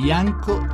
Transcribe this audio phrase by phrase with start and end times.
[0.00, 0.66] bianco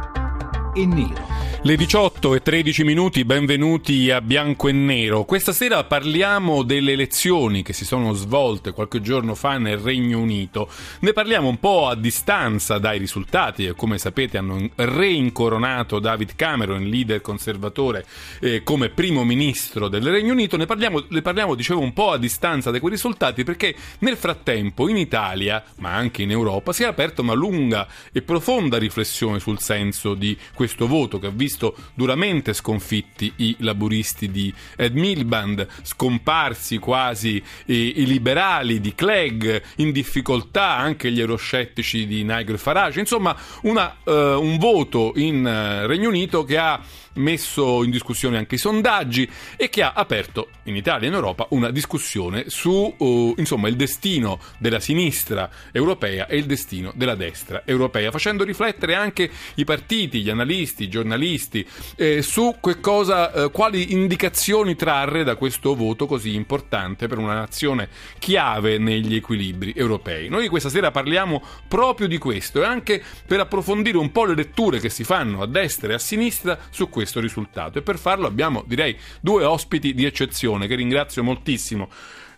[0.77, 1.36] e nero.
[1.67, 5.25] Le 18 e 13 minuti, benvenuti a Bianco e Nero.
[5.25, 10.71] Questa sera parliamo delle elezioni che si sono svolte qualche giorno fa nel Regno Unito.
[11.01, 16.85] Ne parliamo un po' a distanza dai risultati che come sapete hanno reincoronato David Cameron,
[16.85, 18.07] leader conservatore,
[18.39, 20.57] eh, come primo ministro del Regno Unito.
[20.57, 24.89] Ne parliamo, ne parliamo, dicevo, un po' a distanza da quei risultati perché nel frattempo
[24.89, 29.59] in Italia, ma anche in Europa, si è aperta una lunga e profonda riflessione sul
[29.59, 35.67] senso di questo voto che ha visto visto duramente sconfitti i laburisti di Ed Milband,
[35.83, 43.01] scomparsi quasi i, i liberali di Clegg, in difficoltà anche gli euroscettici di Nigel Farage,
[43.01, 46.81] insomma una, uh, un voto in uh, Regno Unito che ha
[47.17, 51.47] messo in discussione anche i sondaggi e che ha aperto in Italia e in Europa
[51.51, 57.63] una discussione su uh, insomma, il destino della sinistra europea e il destino della destra
[57.65, 63.93] europea, facendo riflettere anche i partiti, gli analisti, i giornalisti eh, su cosa, eh, quali
[63.93, 67.89] indicazioni trarre da questo voto così importante per una nazione
[68.19, 70.29] chiave negli equilibri europei.
[70.29, 74.81] Noi questa sera parliamo proprio di questo e anche per approfondire un po' le letture
[74.81, 78.27] che si fanno a destra e a sinistra su questo questo risultato e per farlo
[78.27, 81.89] abbiamo direi due ospiti di eccezione che ringrazio moltissimo.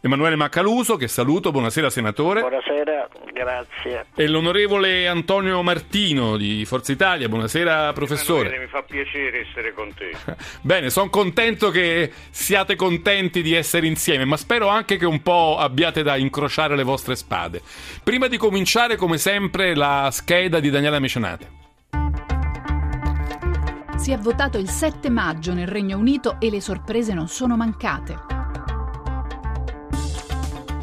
[0.01, 2.41] Emanuele Maccaluso, che saluto, buonasera senatore.
[2.43, 4.07] Buonasera, grazie.
[4.15, 8.47] E l'onorevole Antonio Martino di Forza Italia, buonasera professore.
[8.47, 10.13] Emanuele, mi fa piacere essere con te.
[10.63, 15.57] Bene, sono contento che siate contenti di essere insieme, ma spero anche che un po'
[15.59, 17.61] abbiate da incrociare le vostre spade.
[18.05, 21.68] Prima di cominciare, come sempre, la scheda di Daniela Mecenate.
[23.99, 28.17] Si è votato il 7 maggio nel Regno Unito e le sorprese non sono mancate.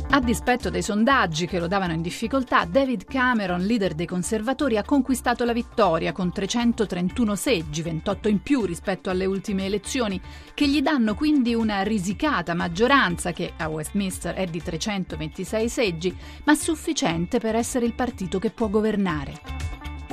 [0.10, 4.84] A dispetto dei sondaggi che lo davano in difficoltà, David Cameron, leader dei conservatori, ha
[4.84, 10.22] conquistato la vittoria con 331 seggi, 28 in più rispetto alle ultime elezioni,
[10.54, 16.54] che gli danno quindi una risicata maggioranza che a Westminster è di 326 seggi, ma
[16.54, 19.55] sufficiente per essere il partito che può governare.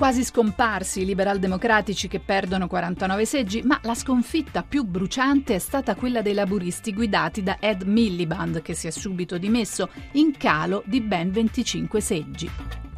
[0.02, 5.94] Quasi scomparsi i liberal-democratici che perdono 49 seggi, ma la sconfitta più bruciante è stata
[5.94, 11.00] quella dei laburisti guidati da Ed Miliband, che si è subito dimesso, in calo di
[11.00, 12.50] ben 25 seggi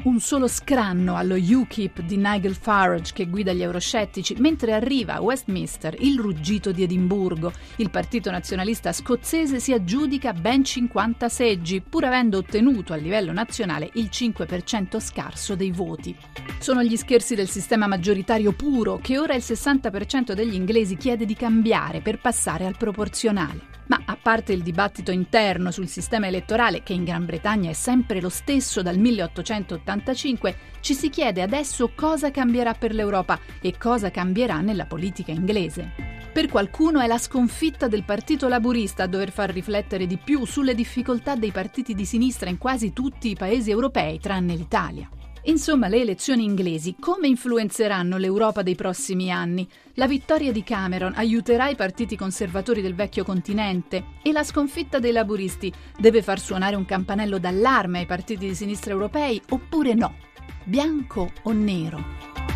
[0.04, 5.22] un solo scranno allo UKIP di Nigel Farage che guida gli euroscettici, mentre arriva a
[5.22, 7.52] Westminster il ruggito di Edimburgo.
[7.76, 13.90] Il partito nazionalista scozzese si aggiudica ben 50 seggi, pur avendo ottenuto a livello nazionale
[13.94, 16.14] il 5% scarso dei voti.
[16.58, 21.34] Sono gli scherzi del sistema maggioritario puro che ora il 60% degli inglesi chiede di
[21.34, 23.73] cambiare per passare al proporzionale.
[23.86, 28.20] Ma a parte il dibattito interno sul sistema elettorale, che in Gran Bretagna è sempre
[28.20, 34.60] lo stesso dal 1885, ci si chiede adesso cosa cambierà per l'Europa e cosa cambierà
[34.60, 36.22] nella politica inglese.
[36.32, 40.74] Per qualcuno è la sconfitta del Partito Laburista a dover far riflettere di più sulle
[40.74, 45.08] difficoltà dei partiti di sinistra in quasi tutti i paesi europei, tranne l'Italia.
[45.46, 49.68] Insomma, le elezioni inglesi come influenzeranno l'Europa dei prossimi anni?
[49.94, 55.12] La vittoria di Cameron aiuterà i partiti conservatori del vecchio continente e la sconfitta dei
[55.12, 60.16] laburisti deve far suonare un campanello d'allarme ai partiti di sinistra europei oppure no?
[60.64, 62.53] Bianco o nero?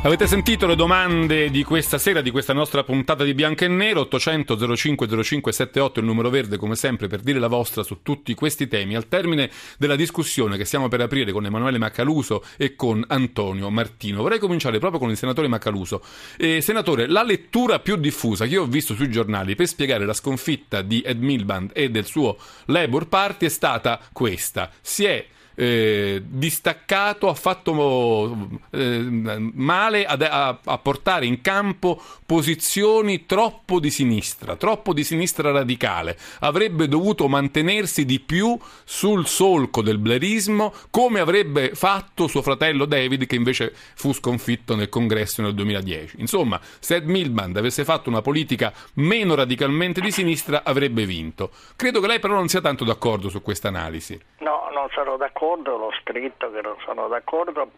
[0.00, 4.02] Avete sentito le domande di questa sera, di questa nostra puntata di Bianco e Nero?
[4.02, 8.32] 800 05 05 78 il numero verde come sempre per dire la vostra su tutti
[8.34, 8.94] questi temi.
[8.94, 14.22] Al termine della discussione che stiamo per aprire con Emanuele Maccaluso e con Antonio Martino,
[14.22, 16.00] vorrei cominciare proprio con il senatore Maccaluso.
[16.36, 20.14] Eh, senatore, la lettura più diffusa che io ho visto sui giornali per spiegare la
[20.14, 24.70] sconfitta di Ed Milband e del suo Labour Party è stata questa.
[24.80, 25.26] Si è
[25.60, 29.04] eh, distaccato, ha fatto eh,
[29.54, 36.16] male a, a, a, portare in campo posizioni troppo di sinistra, troppo di sinistra radicale.
[36.40, 43.26] Avrebbe dovuto mantenersi di più sul solco del blerismo, come avrebbe fatto suo fratello David,
[43.26, 46.20] che invece fu sconfitto nel congresso nel 2010.
[46.20, 51.50] Insomma, se Ed Milband avesse fatto una politica meno radicalmente di sinistra, avrebbe vinto.
[51.74, 54.20] Credo che lei però non sia tanto d'accordo su questa analisi.
[54.38, 57.70] No, non sono d'accordo d'accordo, l'ho scritto che non sono d'accordo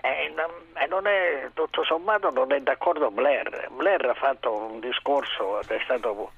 [0.00, 0.32] e
[0.88, 3.68] non è, tutto sommato non è d'accordo Blair.
[3.70, 6.32] Blair ha fatto un discorso che è stato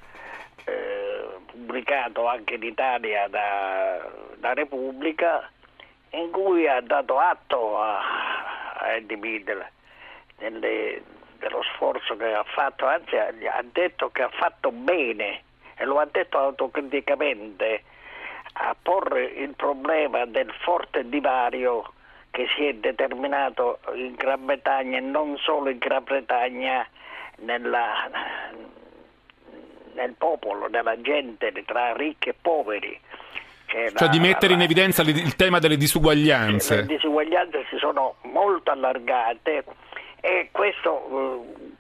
[0.65, 5.51] eh, pubblicato anche in Italia da, da, Repubblica
[6.11, 8.01] in cui ha dato atto a,
[8.75, 9.73] a Eddie Middle
[10.37, 11.03] delle,
[11.39, 15.43] dello sforzo che ha fatto, anzi ha, ha detto che ha fatto bene
[15.77, 17.83] e lo ha detto autocriticamente
[18.55, 21.93] a porre il problema del forte divario
[22.31, 26.87] che si è determinato in Gran Bretagna e non solo in Gran Bretagna
[27.39, 28.11] nella,
[29.95, 32.99] nel popolo, nella gente, tra ricchi e poveri.
[33.67, 36.77] Cioè la, di mettere in evidenza il tema delle disuguaglianze.
[36.77, 39.65] Le disuguaglianze si sono molto allargate
[40.21, 41.80] e questo eh,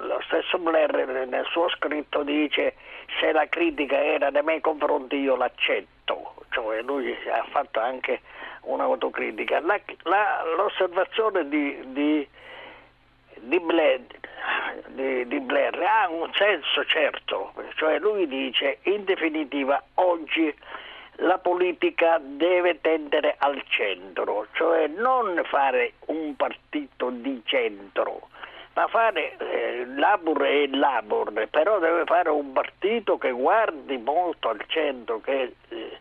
[0.00, 0.92] lo stesso Blair
[1.26, 2.74] nel suo scritto dice
[3.20, 8.20] se la critica era nei miei confronti io l'accetto, cioè lui ha fatto anche
[8.62, 9.60] un'autocritica.
[9.60, 12.28] La, la, l'osservazione di, di,
[13.40, 14.00] di, Blair,
[14.88, 20.54] di, Blair ha un senso certo, cioè lui dice in definitiva oggi
[21.16, 28.28] la politica deve tendere al centro, cioè non fare un partito di centro,
[28.74, 34.62] ma fare eh, Labor e Labor, però deve fare un partito che guardi molto al
[34.66, 35.98] centro, che, eh,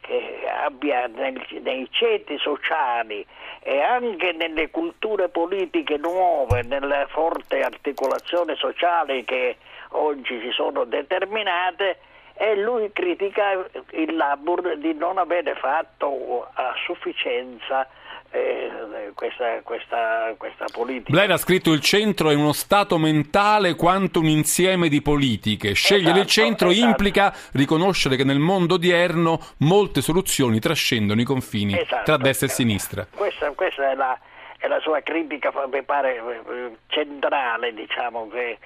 [0.00, 3.26] che abbia nel, nei ceti sociali
[3.62, 9.56] e anche nelle culture politiche nuove, nelle forti articolazioni sociali che
[9.90, 11.98] oggi si sono determinate,
[12.34, 17.86] e lui critica il Labor di non avere fatto a sufficienza
[18.30, 21.10] eh, questa, questa, questa, politica.
[21.10, 25.72] Blair ha scritto il centro è uno stato mentale quanto un insieme di politiche.
[25.74, 26.88] Scegliere esatto, il centro esatto.
[26.88, 32.04] implica riconoscere che nel mondo odierno molte soluzioni trascendono i confini esatto.
[32.04, 33.06] tra destra e sinistra.
[33.14, 34.18] Questa, questa è, la,
[34.58, 38.58] è, la, sua critica, mi pare, eh, centrale, diciamo, che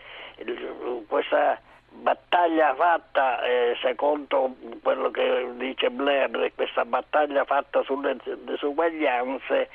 [1.06, 1.58] questa
[1.94, 9.68] battaglia fatta, eh, secondo quello che dice Blair, questa battaglia fatta sulle disuguaglianze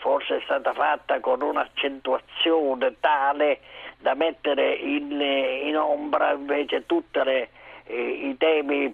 [0.00, 3.60] forse è stata fatta con un'accentuazione tale
[3.98, 7.48] da mettere in, in ombra invece tutti eh,
[7.84, 8.90] i temi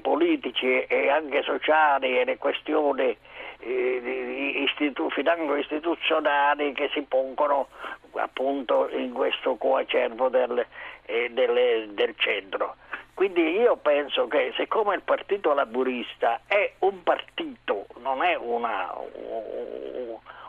[0.00, 3.16] politici e anche sociali e le questioni
[3.60, 7.68] eh, istitu- financo-istituzionali che si pongono
[8.14, 10.64] appunto in questo coacervo del,
[11.06, 12.76] eh, del, del centro.
[13.14, 18.94] Quindi io penso che siccome il Partito Laburista è un partito, non è una,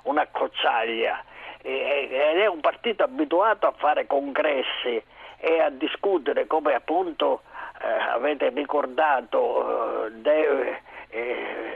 [0.03, 1.23] una cozzaglia,
[1.61, 5.01] ed è un partito abituato a fare congressi
[5.37, 7.41] e a discutere come appunto
[7.81, 11.68] eh, avete ricordato eh, eh, eh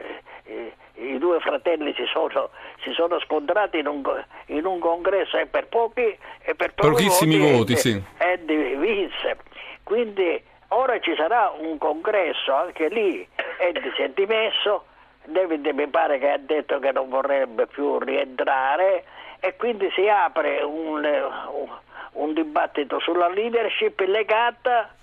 [1.24, 2.50] due fratelli si sono,
[2.84, 4.04] si sono scontrati in un,
[4.48, 8.04] in un, congresso e per pochi e per pochissimi voti, voti sì.
[8.18, 9.38] Eddie vinse.
[9.84, 13.26] Quindi ora ci sarà un congresso, anche lì
[13.58, 14.84] Eddie si è dimesso,
[15.24, 19.06] David mi pare che ha detto che non vorrebbe più rientrare
[19.40, 21.70] e quindi si apre un, un,
[22.14, 24.94] un dibattito sulla leadership legata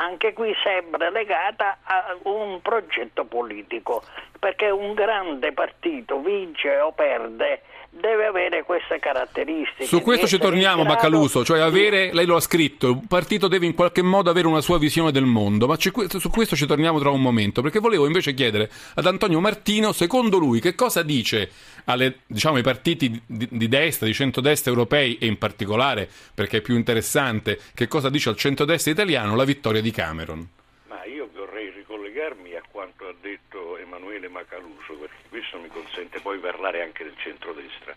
[0.00, 4.02] anche qui sempre legata a un progetto politico,
[4.38, 9.86] perché un grande partito vince o perde deve avere queste caratteristiche.
[9.86, 13.74] Su questo ci torniamo, Baccaluso, cioè avere, lei lo ha scritto, un partito deve in
[13.74, 15.90] qualche modo avere una sua visione del mondo, ma su
[16.30, 20.60] questo ci torniamo tra un momento, perché volevo invece chiedere ad Antonio Martino, secondo lui,
[20.60, 21.50] che cosa dice
[21.86, 26.60] alle, diciamo, ai partiti di, di destra, di centrodestra europei e in particolare, perché è
[26.60, 30.46] più interessante, che cosa dice al centrodestra italiano la vittoria di Cameron?
[30.88, 33.77] Ma io vorrei ricollegarmi a quanto ha detto
[34.18, 37.94] Emanuele Macaluso, perché questo mi consente poi parlare anche del centrodestra.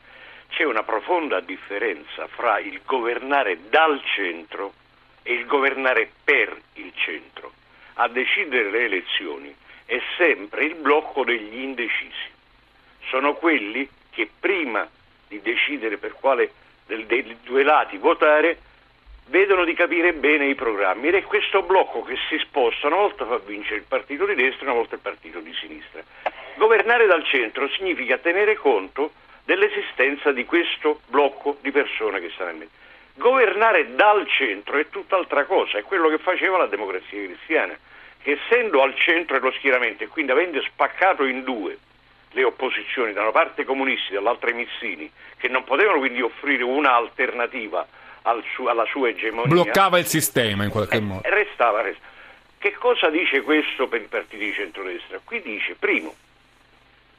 [0.49, 4.73] C'è una profonda differenza fra il governare dal centro
[5.23, 7.51] e il governare per il centro.
[7.95, 12.29] A decidere le elezioni è sempre il blocco degli indecisi
[13.09, 14.87] sono quelli che prima
[15.27, 16.53] di decidere per quale
[16.85, 18.57] dei due lati votare
[19.31, 23.25] vedono di capire bene i programmi ed è questo blocco che si sposta, una volta
[23.25, 26.03] fa vincere il partito di destra, una volta il partito di sinistra.
[26.55, 29.13] Governare dal centro significa tenere conto
[29.45, 32.71] dell'esistenza di questo blocco di persone che stanno in mezzo.
[33.15, 37.77] Governare dal centro è tutt'altra cosa, è quello che faceva la democrazia cristiana,
[38.21, 41.77] che essendo al centro dello schieramento e quindi avendo spaccato in due
[42.33, 46.63] le opposizioni, da una parte i comunisti, dall'altra i missini, che non potevano quindi offrire
[46.63, 47.87] un'alternativa
[48.23, 49.53] al su, alla sua egemonia.
[49.53, 51.21] Bloccava il sistema in qualche eh, modo.
[51.23, 52.09] Restava, restava.
[52.57, 55.19] Che cosa dice questo per i partiti di centrodestra?
[55.23, 56.13] Qui dice, primo,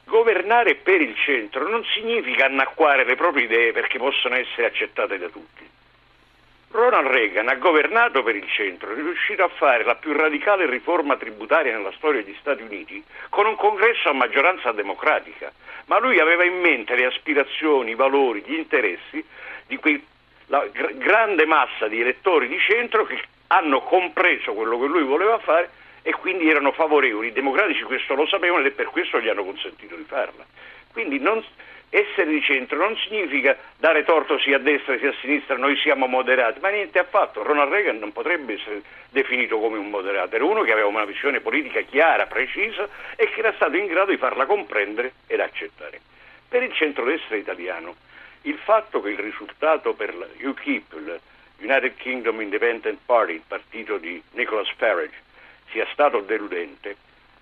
[0.05, 5.27] governare per il centro non significa annacquare le proprie idee perché possono essere accettate da
[5.27, 5.69] tutti.
[6.71, 11.17] Ronald Reagan ha governato per il centro, è riuscito a fare la più radicale riforma
[11.17, 15.51] tributaria nella storia degli Stati Uniti con un congresso a maggioranza democratica,
[15.85, 19.23] ma lui aveva in mente le aspirazioni, i valori, gli interessi
[19.67, 19.77] di
[20.45, 25.37] quella gr- grande massa di elettori di centro che hanno compreso quello che lui voleva
[25.39, 25.69] fare
[26.01, 27.27] e quindi erano favorevoli.
[27.27, 30.45] I democratici questo lo sapevano ed è per questo gli hanno consentito di farla.
[30.91, 31.43] Quindi non,
[31.89, 36.07] essere di centro non significa dare torto sia a destra sia a sinistra, noi siamo
[36.07, 37.43] moderati, ma niente affatto.
[37.43, 41.39] Ronald Reagan non potrebbe essere definito come un moderato, era uno che aveva una visione
[41.39, 46.01] politica chiara, precisa e che era stato in grado di farla comprendere ed accettare.
[46.49, 47.95] Per il centrodestra italiano,
[48.43, 51.19] il fatto che il risultato per la UKIP, il
[51.59, 55.21] United Kingdom Independent Party, il partito di Nicholas Farage,
[55.69, 56.97] sia stato deludente,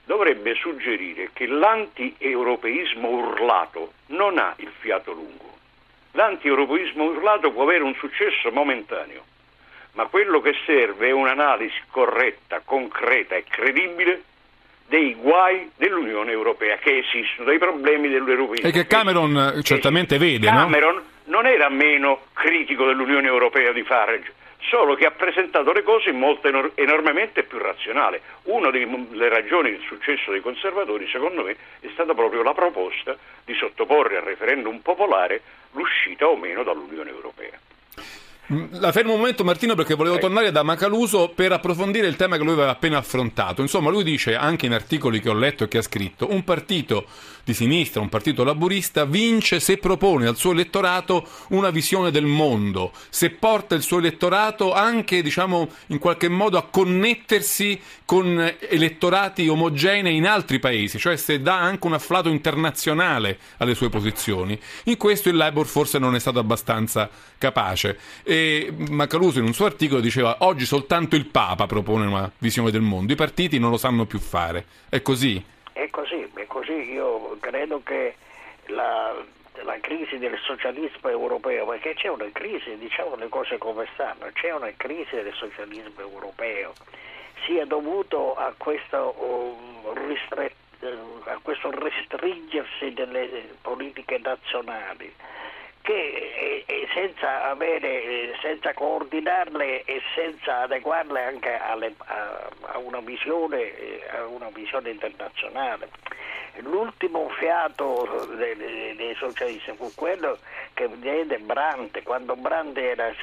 [0.06, 5.58] dovrebbe suggerire che l'anti-europeismo urlato non ha il fiato lungo.
[6.12, 9.24] L'anti-europeismo urlato può avere un successo momentaneo,
[9.94, 14.24] ma quello che serve è un'analisi corretta, concreta e credibile
[14.92, 18.68] dei guai dell'Unione Europea che esistono, dei problemi dell'europeismo.
[18.68, 21.04] E che Cameron che certamente vede, Cameron no?
[21.28, 26.20] non era meno critico dell'Unione Europea di Farage, solo che ha presentato le cose in
[26.20, 28.20] modo enor- enormemente più razionale.
[28.44, 33.54] Una delle ragioni del successo dei conservatori, secondo me, è stata proprio la proposta di
[33.54, 37.58] sottoporre al referendum popolare l'uscita o meno dall'Unione Europea.
[38.72, 42.44] La fermo un momento Martino perché volevo tornare da Macaluso per approfondire il tema che
[42.44, 43.62] lui aveva appena affrontato.
[43.62, 47.06] Insomma, lui dice anche in articoli che ho letto e che ha scritto, un partito
[47.52, 52.92] di sinistra, un partito laburista, vince se propone al suo elettorato una visione del mondo,
[53.10, 60.16] se porta il suo elettorato anche, diciamo, in qualche modo a connettersi con elettorati omogenei
[60.16, 64.60] in altri paesi, cioè se dà anche un afflato internazionale alle sue posizioni.
[64.86, 67.98] In questo il Labour forse non è stato abbastanza capace.
[68.24, 72.82] E Macaluso in un suo articolo diceva oggi soltanto il Papa propone una visione del
[72.82, 74.66] mondo, i partiti non lo sanno più fare.
[74.90, 75.42] È così?
[75.74, 76.92] È così, così.
[76.92, 78.16] Io credo che
[78.68, 79.16] la,
[79.64, 84.52] la crisi del socialismo europeo, perché c'è una crisi, diciamo le cose come stanno, c'è
[84.54, 86.74] una crisi del socialismo europeo,
[87.46, 90.56] sia dovuto a questo, um, ristret-
[91.26, 95.14] a questo restringersi delle politiche nazionali
[95.82, 103.72] che eh, senza, avere, senza coordinarle e senza adeguarle anche alle, a, a, una visione,
[104.12, 105.90] a, una visione, internazionale.
[106.60, 108.56] L'ultimo fiato dei,
[108.96, 110.38] dei socialisti fu quello
[110.74, 113.14] che diede Brandt, quando Brandt era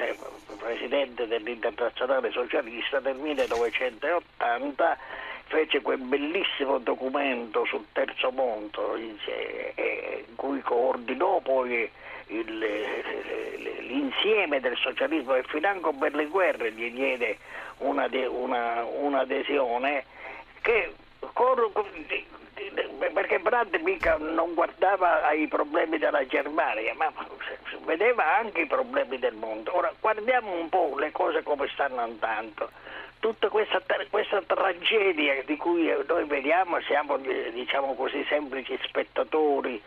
[0.57, 4.97] presidente dell'internazionale socialista nel 1980
[5.45, 9.15] fece quel bellissimo documento sul terzo mondo in
[10.35, 11.89] cui coordinò poi
[12.27, 12.57] il,
[13.79, 17.37] l'insieme del socialismo e financo per le guerre gli diede
[17.79, 20.05] una, una, un'adesione
[20.61, 20.93] che
[23.13, 27.11] perché Brandt mica non guardava ai problemi della Germania, ma
[27.85, 29.75] vedeva anche i problemi del mondo.
[29.75, 32.69] Ora guardiamo un po' le cose come stanno andando.
[33.19, 39.81] Tutta questa, questa tragedia di cui noi vediamo, siamo diciamo così semplici spettatori,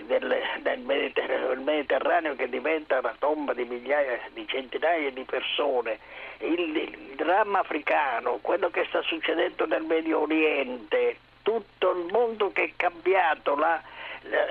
[0.00, 5.98] del, del Mediterraneo, Mediterraneo, che diventa una tomba di migliaia, di centinaia di persone,
[6.38, 12.64] il, il dramma africano, quello che sta succedendo nel Medio Oriente, tutto il mondo che
[12.64, 13.80] è cambiato, la,
[14.22, 14.46] la,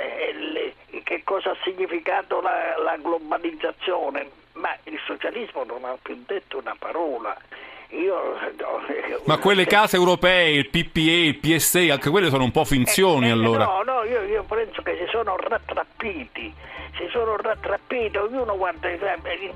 [1.03, 6.75] che cosa ha significato la, la globalizzazione, ma il socialismo non ha più detto una
[6.77, 7.37] parola.
[7.91, 8.15] Io,
[8.57, 8.81] no,
[9.25, 13.29] Ma quelle case europee, il PPE, il PSA, anche quelle sono un po' finzioni eh,
[13.29, 13.65] eh, allora.
[13.65, 16.53] No, no, io, io, penso che si sono rattrappiti,
[16.95, 18.99] si sono rattrappiti, ognuno guarda, in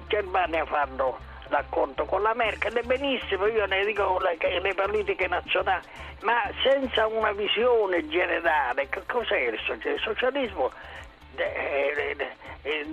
[0.08, 5.86] Germania fanno l'accordo con la Merkel, è benissimo, io ne dico le, le politiche nazionali,
[6.24, 9.94] ma senza una visione generale, che cos'è il socialismo?
[9.94, 10.72] Il socialismo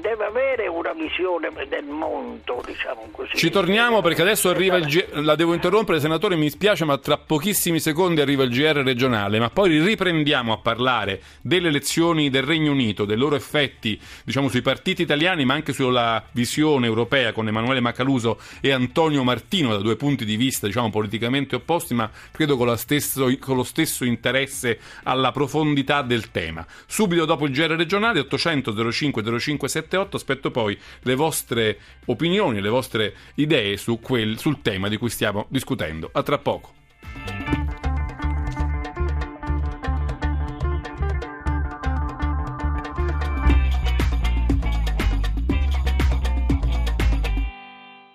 [0.02, 3.36] deve avere una visione del mondo, diciamo così.
[3.36, 5.06] Ci torniamo perché adesso arriva il G...
[5.20, 9.48] la devo interrompere, senatore, mi spiace, ma tra pochissimi secondi arriva il GR regionale, ma
[9.48, 15.02] poi riprendiamo a parlare delle elezioni del Regno Unito, dei loro effetti, diciamo, sui partiti
[15.02, 20.24] italiani, ma anche sulla visione europea con Emanuele Macaluso e Antonio Martino da due punti
[20.24, 26.02] di vista, diciamo, politicamente opposti, ma credo con, stesso, con lo stesso interesse alla profondità
[26.02, 26.66] del tema.
[26.86, 30.16] Subito dopo il GR regionale 800 05 05 578.
[30.16, 35.46] Aspetto poi le vostre opinioni, le vostre idee su quel, sul tema di cui stiamo
[35.48, 36.10] discutendo.
[36.12, 36.80] A tra poco.